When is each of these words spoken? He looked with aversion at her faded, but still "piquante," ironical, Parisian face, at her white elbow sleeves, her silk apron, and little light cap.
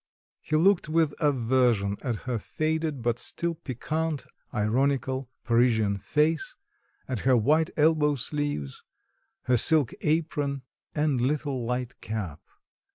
He 0.39 0.55
looked 0.55 0.89
with 0.89 1.13
aversion 1.19 1.95
at 2.01 2.15
her 2.25 2.39
faded, 2.39 3.03
but 3.03 3.19
still 3.19 3.53
"piquante," 3.53 4.25
ironical, 4.51 5.29
Parisian 5.43 5.99
face, 5.99 6.55
at 7.07 7.19
her 7.19 7.37
white 7.37 7.69
elbow 7.77 8.15
sleeves, 8.15 8.81
her 9.43 9.57
silk 9.57 9.93
apron, 10.01 10.63
and 10.95 11.21
little 11.21 11.65
light 11.67 12.01
cap. 12.01 12.41